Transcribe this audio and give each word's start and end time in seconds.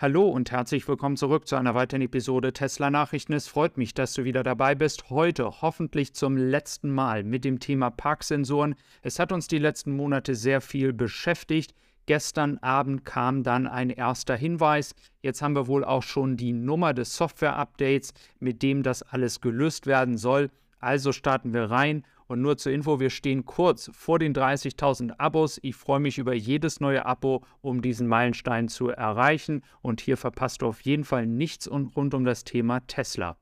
Hallo 0.00 0.28
und 0.28 0.52
herzlich 0.52 0.86
willkommen 0.86 1.16
zurück 1.16 1.48
zu 1.48 1.56
einer 1.56 1.74
weiteren 1.74 2.02
Episode 2.02 2.52
Tesla 2.52 2.88
Nachrichten. 2.88 3.32
Es 3.32 3.48
freut 3.48 3.76
mich, 3.76 3.94
dass 3.94 4.14
du 4.14 4.22
wieder 4.22 4.44
dabei 4.44 4.76
bist. 4.76 5.10
Heute 5.10 5.60
hoffentlich 5.60 6.14
zum 6.14 6.36
letzten 6.36 6.92
Mal 6.92 7.24
mit 7.24 7.44
dem 7.44 7.58
Thema 7.58 7.90
Parksensoren. 7.90 8.76
Es 9.02 9.18
hat 9.18 9.32
uns 9.32 9.48
die 9.48 9.58
letzten 9.58 9.96
Monate 9.96 10.36
sehr 10.36 10.60
viel 10.60 10.92
beschäftigt. 10.92 11.74
Gestern 12.06 12.58
Abend 12.58 13.04
kam 13.04 13.42
dann 13.42 13.66
ein 13.66 13.90
erster 13.90 14.36
Hinweis. 14.36 14.94
Jetzt 15.20 15.42
haben 15.42 15.56
wir 15.56 15.66
wohl 15.66 15.82
auch 15.82 16.04
schon 16.04 16.36
die 16.36 16.52
Nummer 16.52 16.94
des 16.94 17.16
Software-Updates, 17.16 18.14
mit 18.38 18.62
dem 18.62 18.84
das 18.84 19.02
alles 19.02 19.40
gelöst 19.40 19.88
werden 19.88 20.16
soll. 20.16 20.50
Also 20.78 21.10
starten 21.10 21.52
wir 21.52 21.72
rein 21.72 22.04
und 22.28 22.40
nur 22.42 22.58
zur 22.58 22.72
Info, 22.72 23.00
wir 23.00 23.08
stehen 23.08 23.46
kurz 23.46 23.90
vor 23.94 24.18
den 24.18 24.34
30.000 24.34 25.18
Abos. 25.18 25.58
Ich 25.62 25.76
freue 25.76 25.98
mich 25.98 26.18
über 26.18 26.34
jedes 26.34 26.78
neue 26.78 27.06
Abo, 27.06 27.42
um 27.62 27.80
diesen 27.80 28.06
Meilenstein 28.06 28.68
zu 28.68 28.90
erreichen. 28.90 29.62
Und 29.80 30.02
hier 30.02 30.18
verpasst 30.18 30.60
du 30.60 30.66
auf 30.66 30.82
jeden 30.82 31.04
Fall 31.04 31.26
nichts 31.26 31.70
rund 31.70 32.12
um 32.12 32.26
das 32.26 32.44
Thema 32.44 32.80
Tesla. 32.86 33.38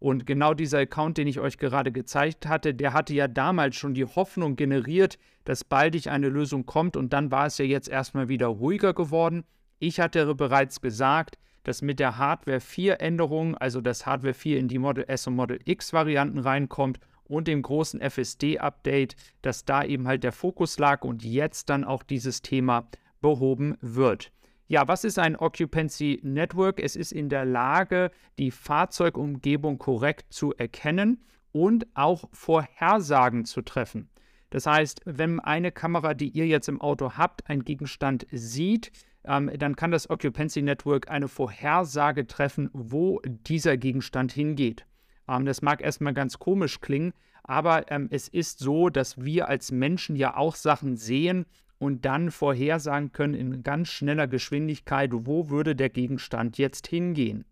Und 0.01 0.27
genau 0.27 0.55
dieser 0.55 0.79
Account, 0.79 1.19
den 1.19 1.27
ich 1.27 1.41
euch 1.41 1.59
gerade 1.59 1.91
gezeigt 1.91 2.47
hatte, 2.47 2.73
der 2.73 2.93
hatte 2.93 3.15
ja 3.15 3.27
damals 3.27 3.77
schon 3.77 3.95
die 3.95 4.05
Hoffnung 4.05 4.55
generiert, 4.55 5.19
dass 5.45 5.65
baldig 5.65 6.11
eine 6.11 6.29
Lösung 6.29 6.67
kommt 6.67 6.97
und 6.97 7.13
dann 7.13 7.31
war 7.31 7.47
es 7.47 7.59
ja 7.59 7.65
jetzt 7.65 7.89
erstmal 7.89 8.29
wieder 8.29 8.47
ruhiger 8.47 8.95
geworden. 8.95 9.45
Ich 9.81 9.99
hatte 9.99 10.35
bereits 10.35 10.81
gesagt, 10.81 11.39
dass 11.65 11.83
mit 11.83 11.99
der 11.99 12.17
Hardware 12.17 12.61
4 12.61 13.01
Änderung, 13.01 13.57
also 13.57 13.81
dass 13.81 14.07
Hardware 14.07 14.35
4 14.35 14.59
in 14.59 14.69
die 14.69 14.79
Model 14.79 15.05
S 15.09 15.27
und 15.27 15.35
Model 15.35 15.59
X 15.65 15.93
Varianten 15.93 16.39
reinkommt 16.39 17.01
und 17.25 17.49
dem 17.49 17.63
großen 17.63 18.01
FSD-Update, 18.01 19.17
dass 19.43 19.65
da 19.65 19.85
eben 19.85 20.07
halt 20.07 20.25
der 20.25 20.33
Fokus 20.33 20.79
lag 20.79 21.05
und 21.05 21.25
jetzt 21.25 21.69
dann 21.71 21.85
auch 21.85 22.03
dieses 22.03 22.41
Thema 22.41 22.89
behoben 23.21 23.77
wird. 23.81 24.33
Ja, 24.71 24.87
was 24.87 25.05
ist 25.05 25.19
ein 25.19 25.35
Occupancy 25.35 26.21
Network? 26.23 26.79
Es 26.79 26.95
ist 26.95 27.11
in 27.11 27.31
der 27.31 27.47
Lage, 27.47 28.11
die 28.39 28.51
Fahrzeugumgebung 28.51 29.79
korrekt 29.79 30.31
zu 30.31 30.55
erkennen 30.55 31.25
und 31.53 31.87
auch 31.95 32.29
Vorhersagen 32.33 33.47
zu 33.47 33.63
treffen. 33.63 34.11
Das 34.51 34.67
heißt, 34.67 35.01
wenn 35.07 35.41
eine 35.41 35.73
Kamera, 35.73 36.13
die 36.13 36.29
ihr 36.29 36.47
jetzt 36.47 36.69
im 36.69 36.83
Auto 36.83 37.13
habt, 37.17 37.49
einen 37.49 37.65
Gegenstand 37.65 38.27
sieht, 38.31 38.93
ähm, 39.25 39.51
dann 39.59 39.75
kann 39.75 39.91
das 39.91 40.11
Occupancy 40.11 40.61
Network 40.61 41.11
eine 41.11 41.29
Vorhersage 41.29 42.27
treffen, 42.27 42.69
wo 42.75 43.23
dieser 43.25 43.79
Gegenstand 43.79 44.33
hingeht. 44.33 44.85
Ähm, 45.27 45.47
das 45.47 45.63
mag 45.63 45.81
erstmal 45.81 46.13
ganz 46.13 46.39
komisch 46.39 46.83
klingen, 46.83 47.15
aber 47.43 47.91
ähm, 47.91 48.09
es 48.11 48.29
ist 48.29 48.59
so, 48.59 48.91
dass 48.91 49.25
wir 49.25 49.49
als 49.49 49.73
Menschen 49.73 50.15
ja 50.15 50.37
auch 50.37 50.57
Sachen 50.57 50.99
sehen 50.99 51.47
und 51.79 52.05
dann 52.05 52.31
vorhersagen 52.31 53.13
können 53.13 53.35
in 53.35 53.63
ganz 53.63 53.89
schneller 53.89 54.27
Geschwindigkeit, 54.27 55.11
wo 55.13 55.49
würde 55.51 55.77
der 55.77 55.91
Gegenstand 55.91 56.59
jetzt 56.59 56.87
hingehen. 56.87 57.45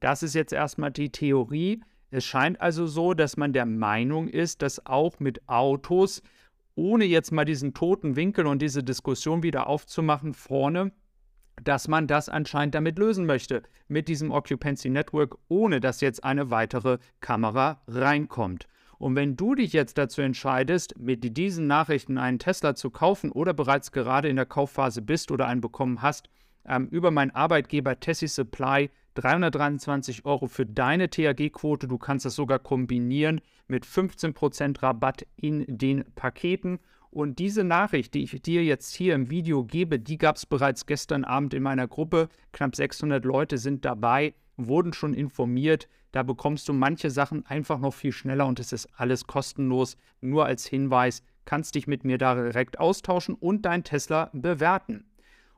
Das 0.00 0.22
ist 0.22 0.34
jetzt 0.34 0.52
erstmal 0.52 0.90
die 0.90 1.10
Theorie. 1.10 1.80
Es 2.10 2.24
scheint 2.24 2.60
also 2.60 2.86
so, 2.86 3.14
dass 3.14 3.36
man 3.36 3.52
der 3.52 3.66
Meinung 3.66 4.28
ist, 4.28 4.62
dass 4.62 4.84
auch 4.86 5.18
mit 5.20 5.48
Autos, 5.48 6.22
ohne 6.74 7.04
jetzt 7.04 7.32
mal 7.32 7.44
diesen 7.44 7.74
toten 7.74 8.16
Winkel 8.16 8.46
und 8.46 8.62
diese 8.62 8.82
Diskussion 8.82 9.42
wieder 9.42 9.66
aufzumachen, 9.66 10.34
vorne 10.34 10.92
dass 11.62 11.88
man 11.88 12.06
das 12.06 12.28
anscheinend 12.28 12.74
damit 12.74 12.98
lösen 12.98 13.26
möchte, 13.26 13.62
mit 13.88 14.08
diesem 14.08 14.30
Occupancy 14.30 14.90
Network, 14.90 15.36
ohne 15.48 15.80
dass 15.80 16.00
jetzt 16.00 16.24
eine 16.24 16.50
weitere 16.50 16.98
Kamera 17.20 17.80
reinkommt. 17.88 18.66
Und 18.98 19.14
wenn 19.14 19.36
du 19.36 19.54
dich 19.54 19.72
jetzt 19.72 19.98
dazu 19.98 20.22
entscheidest, 20.22 20.98
mit 20.98 21.36
diesen 21.36 21.66
Nachrichten 21.66 22.18
einen 22.18 22.38
Tesla 22.38 22.74
zu 22.74 22.90
kaufen 22.90 23.30
oder 23.30 23.52
bereits 23.52 23.92
gerade 23.92 24.28
in 24.28 24.36
der 24.36 24.46
Kaufphase 24.46 25.02
bist 25.02 25.30
oder 25.30 25.46
einen 25.46 25.60
bekommen 25.60 26.02
hast, 26.02 26.30
ähm, 26.66 26.88
über 26.88 27.10
meinen 27.10 27.30
Arbeitgeber 27.30 28.00
Tessie 28.00 28.28
Supply 28.28 28.90
323 29.14 30.24
Euro 30.24 30.46
für 30.46 30.66
deine 30.66 31.08
THG-Quote. 31.08 31.88
Du 31.88 31.98
kannst 31.98 32.24
das 32.24 32.34
sogar 32.34 32.58
kombinieren 32.58 33.40
mit 33.66 33.84
15% 33.84 34.82
Rabatt 34.82 35.26
in 35.36 35.64
den 35.66 36.04
Paketen. 36.14 36.78
Und 37.10 37.38
diese 37.38 37.64
Nachricht, 37.64 38.12
die 38.12 38.24
ich 38.24 38.42
dir 38.42 38.62
jetzt 38.62 38.94
hier 38.94 39.14
im 39.14 39.30
Video 39.30 39.64
gebe, 39.64 39.98
die 39.98 40.18
gab 40.18 40.36
es 40.36 40.44
bereits 40.44 40.84
gestern 40.84 41.24
Abend 41.24 41.54
in 41.54 41.62
meiner 41.62 41.88
Gruppe. 41.88 42.28
Knapp 42.52 42.76
600 42.76 43.24
Leute 43.24 43.56
sind 43.56 43.86
dabei, 43.86 44.34
wurden 44.56 44.92
schon 44.92 45.14
informiert. 45.14 45.88
Da 46.12 46.22
bekommst 46.22 46.68
du 46.68 46.72
manche 46.72 47.10
Sachen 47.10 47.44
einfach 47.46 47.78
noch 47.78 47.94
viel 47.94 48.12
schneller 48.12 48.46
und 48.46 48.60
es 48.60 48.72
ist 48.72 48.88
alles 48.96 49.26
kostenlos. 49.26 49.96
Nur 50.20 50.46
als 50.46 50.66
Hinweis, 50.66 51.22
kannst 51.44 51.74
dich 51.74 51.86
mit 51.86 52.04
mir 52.04 52.18
da 52.18 52.34
direkt 52.34 52.78
austauschen 52.78 53.34
und 53.34 53.62
dein 53.62 53.84
Tesla 53.84 54.30
bewerten. 54.32 55.04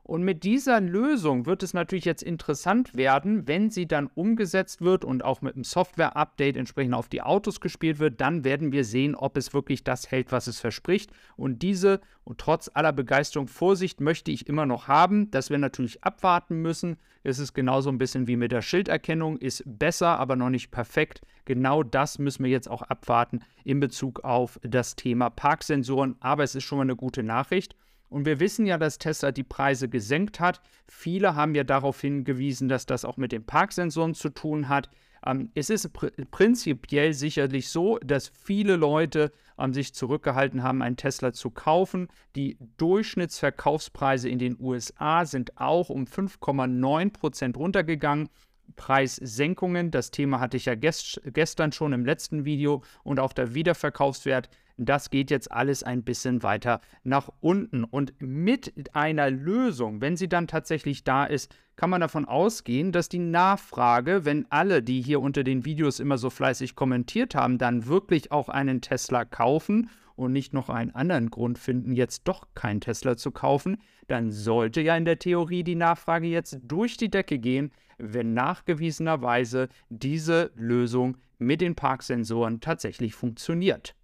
Und 0.09 0.23
mit 0.23 0.43
dieser 0.43 0.81
Lösung 0.81 1.45
wird 1.45 1.61
es 1.61 1.75
natürlich 1.75 2.03
jetzt 2.03 2.23
interessant 2.23 2.95
werden, 2.95 3.47
wenn 3.47 3.69
sie 3.69 3.87
dann 3.87 4.07
umgesetzt 4.15 4.81
wird 4.81 5.05
und 5.05 5.23
auch 5.23 5.43
mit 5.43 5.53
einem 5.53 5.63
Software-Update 5.63 6.57
entsprechend 6.57 6.95
auf 6.95 7.09
die 7.09 7.21
Autos 7.21 7.61
gespielt 7.61 7.99
wird, 7.99 8.19
dann 8.19 8.43
werden 8.43 8.71
wir 8.71 8.85
sehen, 8.85 9.13
ob 9.13 9.37
es 9.37 9.53
wirklich 9.53 9.83
das 9.83 10.09
hält, 10.09 10.31
was 10.31 10.47
es 10.47 10.59
verspricht. 10.59 11.11
Und 11.37 11.61
diese, 11.61 12.01
und 12.23 12.39
trotz 12.39 12.71
aller 12.73 12.91
Begeisterung, 12.91 13.47
Vorsicht 13.47 14.01
möchte 14.01 14.31
ich 14.31 14.47
immer 14.47 14.65
noch 14.65 14.87
haben, 14.87 15.29
dass 15.29 15.51
wir 15.51 15.59
natürlich 15.59 16.03
abwarten 16.03 16.59
müssen. 16.59 16.97
Es 17.21 17.37
ist 17.37 17.53
genauso 17.53 17.91
ein 17.91 17.99
bisschen 17.99 18.25
wie 18.25 18.35
mit 18.35 18.51
der 18.51 18.63
Schilderkennung, 18.63 19.37
ist 19.37 19.61
besser, 19.67 20.19
aber 20.19 20.35
noch 20.35 20.49
nicht 20.49 20.71
perfekt. 20.71 21.21
Genau 21.45 21.83
das 21.83 22.17
müssen 22.17 22.43
wir 22.43 22.49
jetzt 22.49 22.67
auch 22.67 22.81
abwarten 22.81 23.41
in 23.63 23.79
Bezug 23.79 24.23
auf 24.23 24.59
das 24.63 24.95
Thema 24.95 25.29
Parksensoren. 25.29 26.15
Aber 26.19 26.43
es 26.43 26.55
ist 26.55 26.63
schon 26.63 26.79
mal 26.79 26.83
eine 26.85 26.95
gute 26.95 27.21
Nachricht. 27.21 27.75
Und 28.09 28.25
wir 28.25 28.39
wissen 28.39 28.65
ja, 28.65 28.77
dass 28.77 28.97
Tesla 28.97 29.31
die 29.31 29.43
Preise 29.43 29.87
gesenkt 29.87 30.39
hat. 30.39 30.61
Viele 30.87 31.35
haben 31.35 31.55
ja 31.55 31.63
darauf 31.63 32.01
hingewiesen, 32.01 32.67
dass 32.67 32.85
das 32.85 33.05
auch 33.05 33.17
mit 33.17 33.31
den 33.31 33.45
Parksensoren 33.45 34.15
zu 34.15 34.29
tun 34.29 34.67
hat. 34.67 34.89
Ähm, 35.25 35.51
es 35.53 35.69
ist 35.69 35.91
pr 35.93 36.09
prinzipiell 36.31 37.13
sicherlich 37.13 37.69
so, 37.69 37.97
dass 37.99 38.29
viele 38.29 38.75
Leute 38.75 39.31
ähm, 39.57 39.73
sich 39.73 39.93
zurückgehalten 39.93 40.63
haben, 40.63 40.81
einen 40.81 40.97
Tesla 40.97 41.33
zu 41.33 41.51
kaufen. 41.51 42.07
Die 42.35 42.57
Durchschnittsverkaufspreise 42.77 44.29
in 44.29 44.39
den 44.39 44.57
USA 44.59 45.25
sind 45.25 45.57
auch 45.59 45.89
um 45.89 46.05
5,9 46.05 47.11
Prozent 47.11 47.57
runtergegangen. 47.57 48.29
Preissenkungen, 48.75 49.89
das 49.89 50.11
Thema 50.11 50.39
hatte 50.39 50.55
ich 50.55 50.65
ja 50.65 50.75
gest 50.75 51.21
gestern 51.25 51.71
schon 51.71 51.91
im 51.91 52.05
letzten 52.05 52.45
Video 52.45 52.83
und 53.03 53.19
auch 53.19 53.33
der 53.33 53.55
Wiederverkaufswert 53.55 54.49
das 54.85 55.09
geht 55.09 55.29
jetzt 55.29 55.51
alles 55.51 55.83
ein 55.83 56.03
bisschen 56.03 56.41
weiter 56.43 56.79
nach 57.03 57.29
unten. 57.41 57.83
Und 57.83 58.13
mit 58.19 58.73
einer 58.93 59.29
Lösung, 59.29 60.01
wenn 60.01 60.15
sie 60.15 60.29
dann 60.29 60.47
tatsächlich 60.47 61.03
da 61.03 61.25
ist, 61.25 61.53
kann 61.75 61.89
man 61.89 62.01
davon 62.01 62.25
ausgehen, 62.25 62.91
dass 62.91 63.09
die 63.09 63.19
Nachfrage, 63.19 64.25
wenn 64.25 64.45
alle, 64.49 64.83
die 64.83 65.01
hier 65.01 65.21
unter 65.21 65.43
den 65.43 65.65
Videos 65.65 65.99
immer 65.99 66.17
so 66.17 66.29
fleißig 66.29 66.75
kommentiert 66.75 67.35
haben, 67.35 67.57
dann 67.57 67.87
wirklich 67.87 68.31
auch 68.31 68.49
einen 68.49 68.81
Tesla 68.81 69.25
kaufen 69.25 69.89
und 70.15 70.33
nicht 70.33 70.53
noch 70.53 70.69
einen 70.69 70.91
anderen 70.91 71.29
Grund 71.29 71.57
finden, 71.57 71.93
jetzt 71.93 72.27
doch 72.27 72.47
keinen 72.53 72.81
Tesla 72.81 73.15
zu 73.15 73.31
kaufen, 73.31 73.77
dann 74.07 74.31
sollte 74.31 74.81
ja 74.81 74.97
in 74.97 75.05
der 75.05 75.19
Theorie 75.19 75.63
die 75.63 75.75
Nachfrage 75.75 76.27
jetzt 76.27 76.59
durch 76.63 76.97
die 76.97 77.09
Decke 77.09 77.39
gehen, 77.39 77.71
wenn 77.97 78.33
nachgewiesenerweise 78.33 79.69
diese 79.89 80.51
Lösung 80.55 81.17
mit 81.37 81.61
den 81.61 81.75
Parksensoren 81.75 82.59
tatsächlich 82.59 83.15
funktioniert. 83.15 83.95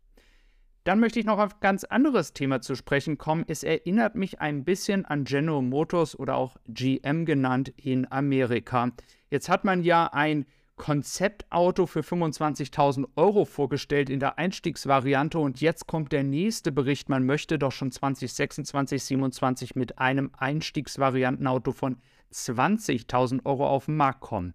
Dann 0.85 0.99
möchte 0.99 1.19
ich 1.19 1.25
noch 1.25 1.39
auf 1.39 1.55
ein 1.55 1.59
ganz 1.61 1.83
anderes 1.83 2.33
Thema 2.33 2.61
zu 2.61 2.75
sprechen 2.75 3.17
kommen. 3.17 3.43
Es 3.47 3.63
erinnert 3.63 4.13
mich 4.13 4.39
ein 4.39 4.63
bisschen 4.63 5.03
an 5.03 5.23
General 5.23 5.63
Motors 5.63 6.17
oder 6.17 6.35
auch 6.35 6.57
GM 6.67 7.25
genannt 7.25 7.73
in 7.75 8.09
Amerika. 8.11 8.91
Jetzt 9.31 9.49
hat 9.49 9.65
man 9.65 9.83
ja 9.83 10.05
ein 10.13 10.45
Konzeptauto 10.75 11.87
für 11.87 12.01
25.000 12.01 13.05
Euro 13.15 13.45
vorgestellt 13.45 14.11
in 14.11 14.19
der 14.19 14.37
Einstiegsvariante 14.37 15.39
und 15.39 15.59
jetzt 15.59 15.87
kommt 15.87 16.11
der 16.11 16.23
nächste 16.23 16.71
Bericht. 16.71 17.09
Man 17.09 17.25
möchte 17.25 17.57
doch 17.57 17.71
schon 17.71 17.91
2026, 17.91 18.71
2027 18.71 19.75
mit 19.75 19.97
einem 19.97 20.29
Einstiegsvariantenauto 20.37 21.71
von 21.71 21.97
20.000 22.31 23.43
Euro 23.45 23.67
auf 23.67 23.85
den 23.85 23.97
Markt 23.97 24.19
kommen. 24.19 24.53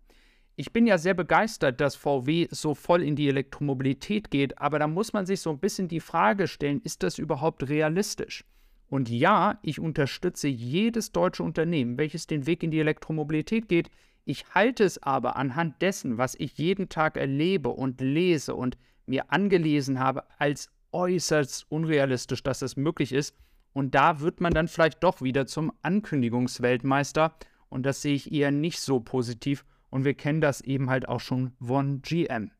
Ich 0.60 0.74
bin 0.74 0.86
ja 0.86 0.98
sehr 0.98 1.14
begeistert, 1.14 1.80
dass 1.80 1.96
VW 1.96 2.46
so 2.50 2.74
voll 2.74 3.02
in 3.02 3.16
die 3.16 3.30
Elektromobilität 3.30 4.30
geht, 4.30 4.58
aber 4.58 4.78
da 4.78 4.86
muss 4.86 5.14
man 5.14 5.24
sich 5.24 5.40
so 5.40 5.48
ein 5.48 5.58
bisschen 5.58 5.88
die 5.88 6.00
Frage 6.00 6.48
stellen, 6.48 6.82
ist 6.82 7.02
das 7.02 7.16
überhaupt 7.16 7.70
realistisch? 7.70 8.44
Und 8.90 9.08
ja, 9.08 9.58
ich 9.62 9.80
unterstütze 9.80 10.48
jedes 10.48 11.12
deutsche 11.12 11.44
Unternehmen, 11.44 11.96
welches 11.96 12.26
den 12.26 12.46
Weg 12.46 12.62
in 12.62 12.70
die 12.70 12.80
Elektromobilität 12.80 13.70
geht. 13.70 13.88
Ich 14.26 14.54
halte 14.54 14.84
es 14.84 15.02
aber 15.02 15.36
anhand 15.36 15.80
dessen, 15.80 16.18
was 16.18 16.34
ich 16.34 16.58
jeden 16.58 16.90
Tag 16.90 17.16
erlebe 17.16 17.70
und 17.70 18.02
lese 18.02 18.54
und 18.54 18.76
mir 19.06 19.32
angelesen 19.32 19.98
habe, 19.98 20.24
als 20.38 20.68
äußerst 20.92 21.70
unrealistisch, 21.70 22.42
dass 22.42 22.60
es 22.60 22.76
möglich 22.76 23.14
ist. 23.14 23.34
Und 23.72 23.94
da 23.94 24.20
wird 24.20 24.42
man 24.42 24.52
dann 24.52 24.68
vielleicht 24.68 25.02
doch 25.02 25.22
wieder 25.22 25.46
zum 25.46 25.72
Ankündigungsweltmeister. 25.80 27.34
Und 27.70 27.86
das 27.86 28.02
sehe 28.02 28.14
ich 28.14 28.30
eher 28.30 28.50
nicht 28.50 28.78
so 28.80 29.00
positiv. 29.00 29.64
Und 29.90 30.04
wir 30.04 30.14
kennen 30.14 30.40
das 30.40 30.60
eben 30.60 30.88
halt 30.88 31.08
auch 31.08 31.20
schon 31.20 31.52
von 31.60 32.00
GM. 32.02 32.50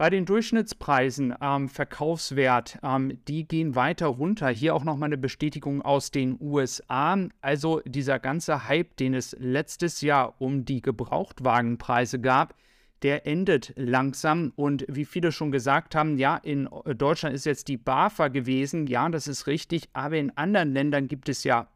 Bei 0.00 0.08
den 0.08 0.24
Durchschnittspreisen, 0.24 1.34
ähm, 1.42 1.68
Verkaufswert, 1.68 2.78
ähm, 2.82 3.18
die 3.28 3.46
gehen 3.46 3.74
weiter 3.74 4.06
runter. 4.06 4.48
Hier 4.48 4.74
auch 4.74 4.82
nochmal 4.82 5.08
eine 5.08 5.18
Bestätigung 5.18 5.82
aus 5.82 6.10
den 6.10 6.38
USA. 6.40 7.18
Also 7.42 7.82
dieser 7.84 8.18
ganze 8.18 8.66
Hype, 8.66 8.96
den 8.96 9.12
es 9.12 9.36
letztes 9.38 10.00
Jahr 10.00 10.40
um 10.40 10.64
die 10.64 10.80
Gebrauchtwagenpreise 10.80 12.18
gab, 12.18 12.54
der 13.02 13.26
endet 13.26 13.74
langsam. 13.76 14.54
Und 14.56 14.86
wie 14.88 15.04
viele 15.04 15.32
schon 15.32 15.52
gesagt 15.52 15.94
haben, 15.94 16.16
ja, 16.16 16.36
in 16.38 16.66
Deutschland 16.96 17.34
ist 17.34 17.44
jetzt 17.44 17.68
die 17.68 17.76
BAFA 17.76 18.28
gewesen. 18.28 18.86
Ja, 18.86 19.06
das 19.10 19.28
ist 19.28 19.46
richtig. 19.46 19.90
Aber 19.92 20.16
in 20.16 20.34
anderen 20.34 20.72
Ländern 20.72 21.08
gibt 21.08 21.28
es 21.28 21.44
ja 21.44 21.68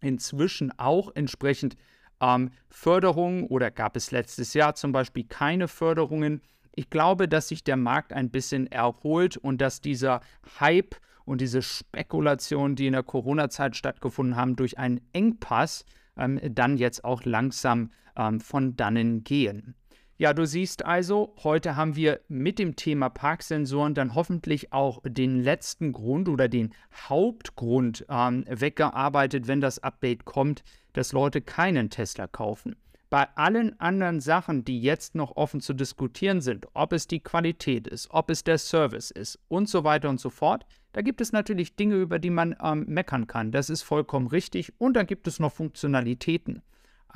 inzwischen 0.00 0.70
auch 0.78 1.10
entsprechend 1.16 1.76
ähm, 2.20 2.50
Förderungen 2.68 3.44
oder 3.44 3.70
gab 3.70 3.96
es 3.96 4.10
letztes 4.10 4.54
Jahr 4.54 4.74
zum 4.74 4.92
Beispiel 4.92 5.24
keine 5.24 5.68
Förderungen 5.68 6.40
ich 6.76 6.90
glaube, 6.90 7.26
dass 7.26 7.48
sich 7.48 7.64
der 7.64 7.78
Markt 7.78 8.12
ein 8.12 8.30
bisschen 8.30 8.70
erholt 8.70 9.38
und 9.38 9.60
dass 9.62 9.80
dieser 9.80 10.20
Hype 10.60 10.94
und 11.24 11.40
diese 11.40 11.62
Spekulationen, 11.62 12.76
die 12.76 12.86
in 12.86 12.92
der 12.92 13.02
Corona-Zeit 13.02 13.76
stattgefunden 13.76 14.36
haben, 14.36 14.56
durch 14.56 14.78
einen 14.78 15.00
Engpass 15.12 15.86
ähm, 16.18 16.38
dann 16.54 16.76
jetzt 16.76 17.02
auch 17.02 17.24
langsam 17.24 17.90
ähm, 18.14 18.40
von 18.40 18.76
dannen 18.76 19.24
gehen. 19.24 19.74
Ja, 20.18 20.32
du 20.32 20.46
siehst 20.46 20.82
also, 20.82 21.34
heute 21.44 21.76
haben 21.76 21.94
wir 21.94 22.20
mit 22.28 22.58
dem 22.58 22.74
Thema 22.74 23.10
Parksensoren 23.10 23.92
dann 23.92 24.14
hoffentlich 24.14 24.72
auch 24.72 25.02
den 25.04 25.42
letzten 25.42 25.92
Grund 25.92 26.30
oder 26.30 26.48
den 26.48 26.72
Hauptgrund 27.06 28.06
ähm, 28.08 28.46
weggearbeitet, 28.48 29.46
wenn 29.46 29.60
das 29.60 29.78
Update 29.78 30.24
kommt, 30.24 30.64
dass 30.94 31.12
Leute 31.12 31.42
keinen 31.42 31.90
Tesla 31.90 32.26
kaufen. 32.26 32.76
Bei 33.10 33.28
allen 33.36 33.78
anderen 33.78 34.20
Sachen, 34.20 34.64
die 34.64 34.80
jetzt 34.80 35.14
noch 35.14 35.36
offen 35.36 35.60
zu 35.60 35.74
diskutieren 35.74 36.40
sind, 36.40 36.66
ob 36.72 36.94
es 36.94 37.06
die 37.06 37.20
Qualität 37.20 37.86
ist, 37.86 38.10
ob 38.10 38.30
es 38.30 38.42
der 38.42 38.56
Service 38.56 39.10
ist 39.10 39.38
und 39.48 39.68
so 39.68 39.84
weiter 39.84 40.08
und 40.08 40.18
so 40.18 40.30
fort, 40.30 40.64
da 40.94 41.02
gibt 41.02 41.20
es 41.20 41.32
natürlich 41.32 41.76
Dinge, 41.76 41.96
über 41.96 42.18
die 42.18 42.30
man 42.30 42.56
ähm, 42.62 42.86
meckern 42.88 43.26
kann. 43.26 43.52
Das 43.52 43.68
ist 43.68 43.82
vollkommen 43.82 44.28
richtig. 44.28 44.72
Und 44.78 44.94
dann 44.94 45.06
gibt 45.06 45.28
es 45.28 45.38
noch 45.38 45.52
Funktionalitäten. 45.52 46.62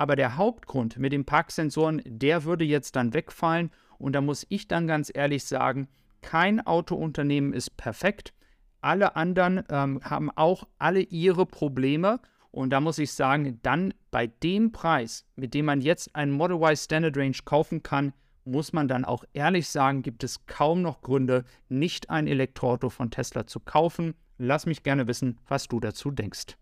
Aber 0.01 0.15
der 0.15 0.35
Hauptgrund 0.35 0.97
mit 0.97 1.13
den 1.13 1.25
Parksensoren, 1.25 2.01
der 2.03 2.43
würde 2.43 2.65
jetzt 2.65 2.95
dann 2.95 3.13
wegfallen. 3.13 3.69
Und 3.99 4.13
da 4.13 4.21
muss 4.21 4.47
ich 4.49 4.67
dann 4.67 4.87
ganz 4.87 5.11
ehrlich 5.13 5.45
sagen, 5.45 5.87
kein 6.21 6.59
Autounternehmen 6.65 7.53
ist 7.53 7.77
perfekt. 7.77 8.33
Alle 8.81 9.15
anderen 9.15 9.63
ähm, 9.69 10.01
haben 10.03 10.31
auch 10.31 10.67
alle 10.79 11.01
ihre 11.01 11.45
Probleme. 11.45 12.19
Und 12.49 12.71
da 12.71 12.81
muss 12.81 12.97
ich 12.97 13.11
sagen, 13.11 13.59
dann 13.61 13.93
bei 14.09 14.25
dem 14.25 14.71
Preis, 14.71 15.27
mit 15.35 15.53
dem 15.53 15.65
man 15.65 15.81
jetzt 15.81 16.15
einen 16.15 16.31
Model 16.31 16.57
Y 16.57 16.75
Standard 16.75 17.15
Range 17.15 17.37
kaufen 17.45 17.83
kann, 17.83 18.11
muss 18.43 18.73
man 18.73 18.87
dann 18.87 19.05
auch 19.05 19.23
ehrlich 19.33 19.69
sagen, 19.69 20.01
gibt 20.01 20.23
es 20.23 20.47
kaum 20.47 20.81
noch 20.81 21.03
Gründe, 21.03 21.45
nicht 21.69 22.09
ein 22.09 22.25
Elektroauto 22.25 22.89
von 22.89 23.11
Tesla 23.11 23.45
zu 23.45 23.59
kaufen. 23.59 24.15
Lass 24.39 24.65
mich 24.65 24.81
gerne 24.81 25.05
wissen, 25.05 25.37
was 25.47 25.67
du 25.67 25.79
dazu 25.79 26.09
denkst. 26.09 26.57